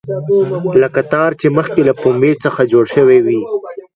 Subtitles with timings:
[0.81, 3.41] لکه تار چې مخکې له پنبې څخه جوړ شوی وي.